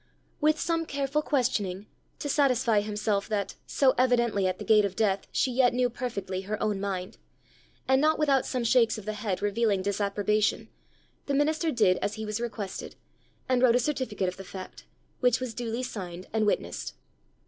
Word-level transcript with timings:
With 0.39 0.59
some 0.59 0.87
careful 0.87 1.21
questioning, 1.21 1.85
to 2.17 2.27
satisfy 2.27 2.81
himself 2.81 3.27
that, 3.27 3.53
so 3.67 3.93
evidently 3.99 4.47
at 4.47 4.57
the 4.57 4.65
gate 4.65 4.83
of 4.83 4.95
death 4.95 5.27
she 5.31 5.51
yet 5.51 5.75
knew 5.75 5.91
perfectly 5.91 6.41
her 6.41 6.59
own 6.59 6.79
mind, 6.81 7.19
and 7.87 8.01
not 8.01 8.17
without 8.17 8.47
some 8.47 8.63
shakes 8.63 8.97
of 8.97 9.05
the 9.05 9.13
head 9.13 9.43
revealing 9.43 9.83
disapprobation, 9.83 10.69
the 11.27 11.35
minister 11.35 11.69
did 11.71 11.97
as 12.01 12.15
he 12.15 12.25
was 12.25 12.41
requested, 12.41 12.95
and 13.47 13.61
wrote 13.61 13.75
a 13.75 13.79
certificate 13.79 14.27
of 14.27 14.37
the 14.37 14.43
fact, 14.43 14.85
which 15.19 15.39
was 15.39 15.53
duly 15.53 15.83
signed 15.83 16.25
and 16.33 16.47
witnessed. 16.47 16.95